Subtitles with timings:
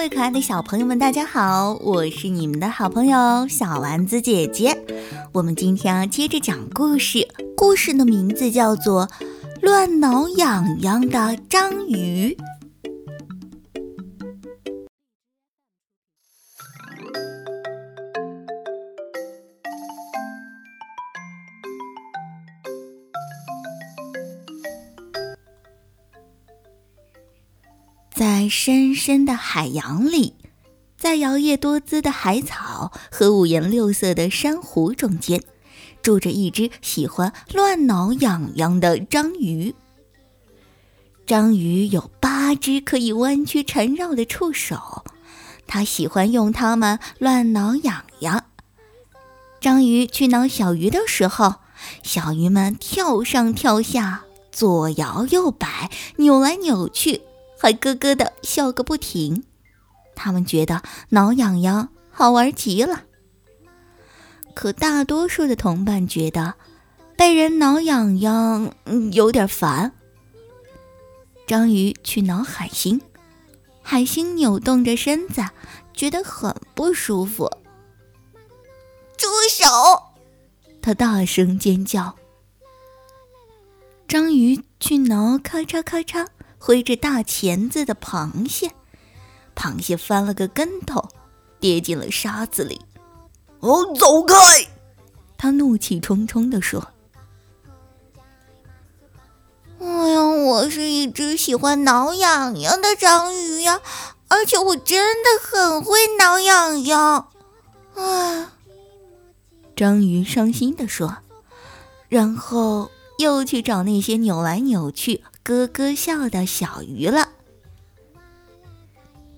[0.00, 1.74] 位可爱的小朋友们，大家好！
[1.74, 4.74] 我是你们的好朋友小丸子姐姐。
[5.30, 9.06] 我们今天要接着讲故事，故事的名字叫做
[9.60, 12.34] 《乱挠痒痒的章鱼》。
[28.20, 30.34] 在深深的海洋里，
[30.98, 35.42] 在摇曳多姿的海草和五颜六色的珊瑚中间，
[36.02, 39.74] 住着一只喜欢乱挠痒痒的章鱼。
[41.24, 45.02] 章鱼有八只可以弯曲缠绕的触手，
[45.66, 48.44] 它喜欢用它们乱挠痒痒。
[49.62, 51.54] 章鱼去挠小鱼的时候，
[52.02, 57.22] 小鱼们跳上跳下，左摇右摆，扭来扭去。
[57.60, 59.44] 还咯咯的笑个不停，
[60.16, 63.04] 他们觉得挠痒痒好玩极了。
[64.54, 66.54] 可大多数的同伴觉得
[67.18, 68.74] 被人挠痒痒
[69.12, 69.92] 有点烦。
[71.46, 72.98] 章鱼去挠海星，
[73.82, 75.42] 海星扭动着身子，
[75.92, 77.50] 觉得很不舒服。
[79.18, 79.66] 住手！
[80.80, 82.16] 他大声尖叫。
[84.08, 86.26] 章鱼去挠咔嚓咔嚓。
[86.60, 88.70] 挥着大钳子的螃蟹，
[89.56, 91.08] 螃蟹翻了个跟头，
[91.58, 92.82] 跌进了沙子里。
[93.60, 94.36] 哦，走开！
[95.38, 96.92] 他怒气冲冲地说
[99.80, 103.80] ：“哎呀，我是一只喜欢挠痒痒的章鱼呀，
[104.28, 107.28] 而且我真的很会挠痒痒。”
[107.96, 108.52] 啊，
[109.74, 111.16] 章鱼伤心地说，
[112.10, 115.24] 然后又去找那些扭来扭去。
[115.42, 117.28] 咯咯笑的小鱼了。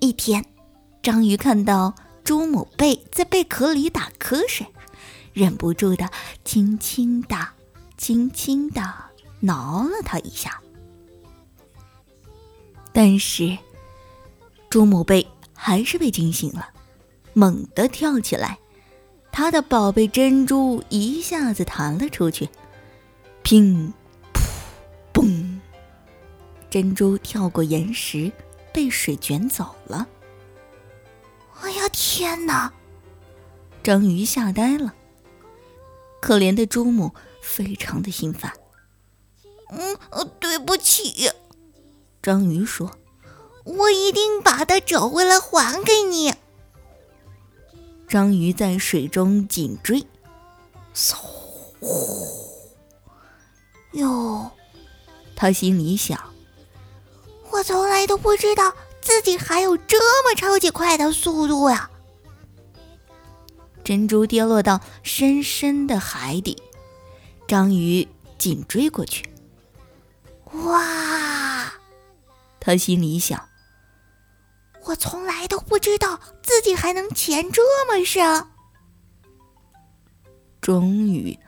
[0.00, 0.44] 一天，
[1.02, 1.94] 章鱼看到
[2.24, 4.66] 朱母贝在贝壳里打瞌睡，
[5.32, 6.10] 忍不住的
[6.44, 7.36] 轻轻的、
[7.96, 8.82] 轻轻的
[9.40, 10.60] 挠了它一下。
[12.92, 13.56] 但是，
[14.68, 16.70] 朱母贝还是被惊醒了，
[17.34, 18.58] 猛地跳起来，
[19.30, 22.48] 他的宝贝珍珠一下子弹了出去，
[23.44, 23.92] 砰，
[26.70, 28.30] 珍珠跳过岩石，
[28.72, 30.06] 被水卷走了。
[31.60, 32.72] 哎呀，天哪！
[33.82, 34.94] 章鱼吓呆了。
[36.20, 38.52] 可怜的朱母非常的心烦。
[39.70, 39.98] 嗯，
[40.38, 41.30] 对不起，
[42.22, 42.90] 章鱼说
[43.64, 46.34] ：“我一定把它找回来还给你。”
[48.06, 50.04] 章鱼在水中紧追，
[50.94, 51.16] 嗖，
[53.92, 54.50] 哟，
[55.34, 56.29] 他心里想。
[57.60, 61.90] 我从来都不知道自己还有这么超级快的速度呀！
[63.84, 66.56] 珍珠跌落到深深的海底，
[67.46, 69.26] 章鱼紧追过去。
[70.52, 71.70] 哇！
[72.60, 73.46] 他心里想：
[74.84, 78.46] 我从来都不知道自己还能潜这么深。
[80.62, 81.38] 终于，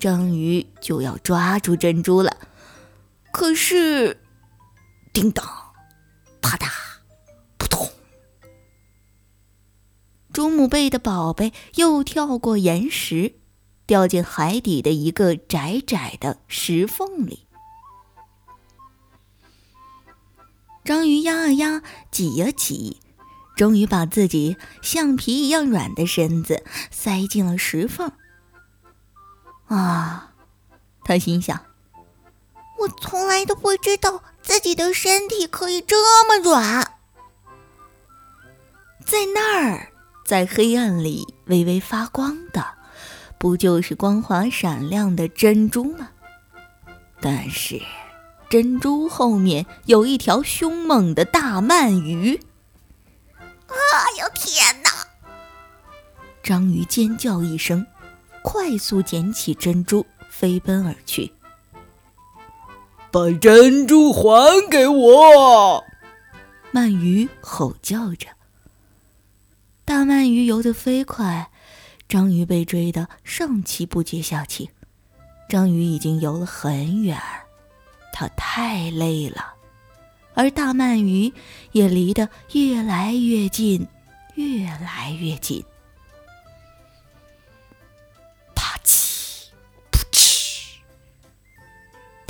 [0.00, 2.36] 章鱼就要抓住珍珠了，
[3.30, 4.18] 可是。
[5.12, 5.46] 叮当，
[6.40, 6.70] 啪嗒，
[7.58, 7.86] 扑通！
[10.32, 13.34] 祖母贝的宝贝又跳过岩石，
[13.84, 17.46] 掉进海底的一个窄窄的石缝里。
[20.82, 22.98] 章鱼压啊压，挤呀挤，
[23.54, 28.10] 终于把自己橡皮一样软的身子塞进了石缝。
[29.66, 30.34] 啊，
[31.04, 31.66] 他心想。
[32.78, 36.98] 我从来都不知道自己的身体可以这么软。
[39.04, 39.92] 在那儿，
[40.24, 42.64] 在黑暗里微微发光的，
[43.38, 46.10] 不就是光滑闪亮的珍珠吗？
[47.20, 47.80] 但是，
[48.50, 52.40] 珍珠后面有一条凶猛的大鳗鱼。
[53.68, 54.90] 哎呦天哪！
[56.42, 57.86] 章鱼尖叫一声，
[58.42, 61.32] 快速捡起珍珠，飞奔而去。
[63.12, 65.84] 把珍珠还给我！
[66.72, 68.26] 鳗鱼吼叫着。
[69.84, 71.50] 大鳗鱼游得飞快，
[72.08, 74.70] 章鱼被追得上气不接下气。
[75.46, 77.20] 章鱼已经游了很远，
[78.14, 79.52] 它太累了，
[80.32, 81.30] 而大鳗鱼
[81.72, 83.86] 也离得越来越近，
[84.36, 85.62] 越来越近。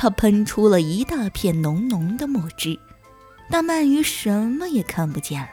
[0.02, 2.76] 它喷出了一大片浓浓的墨汁，
[3.48, 5.50] 但鳗鱼什么也看不见了。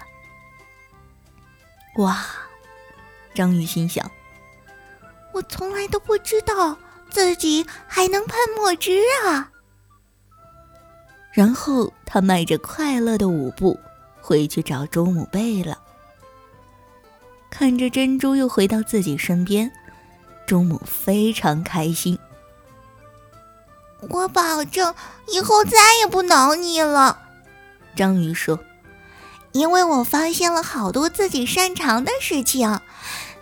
[2.04, 2.26] 哇！
[3.36, 4.10] 章鱼心想：
[5.36, 6.76] 我从来都不知道
[7.12, 9.52] 自己还能喷墨汁啊！
[11.32, 13.80] 然后他迈着快乐的舞步
[14.20, 15.78] 回去找周母贝了。
[17.52, 19.72] 看着珍珠又回到自己身边，
[20.48, 22.18] 周母非常开心。
[24.08, 24.96] 我保证
[25.28, 27.20] 以后再也不挠你了，
[27.96, 28.60] 章鱼说。
[29.52, 32.80] 因为我发现了好多自己擅长的事情，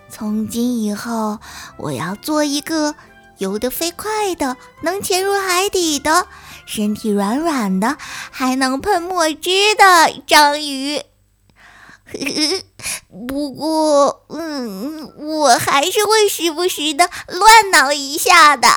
[0.10, 1.40] 从今以后
[1.78, 2.96] 我要做一个
[3.38, 6.28] 游得飞快的、能潜入海底的、
[6.66, 7.98] 身体软软的、
[8.32, 11.04] 还能喷墨汁的章鱼。
[13.28, 18.68] 不过，嗯，我还是会时不时的乱挠一下的。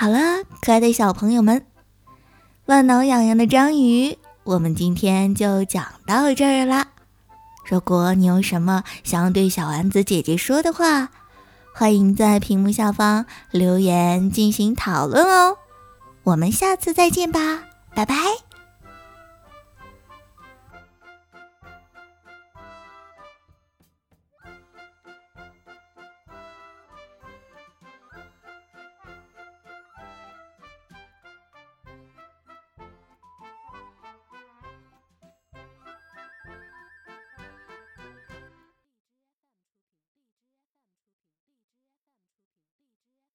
[0.00, 1.66] 好了，可爱的小朋友们，
[2.66, 6.86] 万挠痒痒的章鱼，我们今天就讲到这儿啦。
[7.66, 11.08] 如果你有什么想要对小丸子姐姐说的话，
[11.74, 15.56] 欢迎在屏幕下方留言进行讨论哦。
[16.22, 18.14] 我们下次再见吧，拜拜。